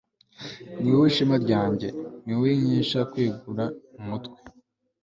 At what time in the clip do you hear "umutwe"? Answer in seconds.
3.99-4.37